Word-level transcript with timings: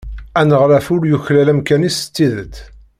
Aneɣlaf 0.39 0.87
ur 0.93 1.03
yuklal 1.09 1.47
amkan-is 1.51 1.97
s 2.03 2.05
tidet. 2.15 2.55